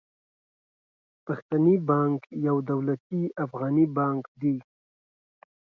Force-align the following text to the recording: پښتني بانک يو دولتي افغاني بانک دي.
پښتني 1.25 1.75
بانک 1.89 2.19
يو 2.47 2.55
دولتي 2.71 3.21
افغاني 3.43 3.85
بانک 3.97 4.23
دي. 4.41 4.55